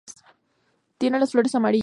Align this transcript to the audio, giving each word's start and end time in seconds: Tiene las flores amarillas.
Tiene 0.97 1.19
las 1.19 1.33
flores 1.33 1.53
amarillas. 1.53 1.79